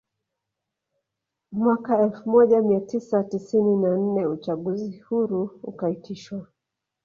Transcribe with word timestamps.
Mwaka 1.51 1.99
elfu 2.03 2.29
moja 2.29 2.61
mia 2.61 2.79
tisa 2.81 3.23
tisini 3.23 3.75
na 3.77 3.97
nne 3.97 4.25
uchaguzi 4.25 4.99
huru 4.99 5.59
ukaitishwa 5.63 6.47